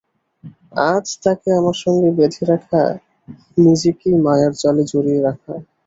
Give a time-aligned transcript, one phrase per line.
[0.87, 2.81] আজ তাকে আমার সঙ্গে বেঁধে রাখা
[3.63, 5.69] নিজেকেই মায়ার জালে জড়িয়ে রাখা মাত্র।